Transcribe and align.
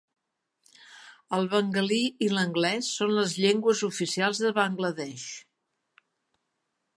El 1.37 1.43
bengalí 1.51 1.99
i 2.27 2.29
l'anglès 2.35 2.89
són 3.01 3.13
les 3.19 3.35
llengües 3.45 3.83
oficials 3.89 4.41
de 4.47 4.53
Bangladesh. 4.57 5.29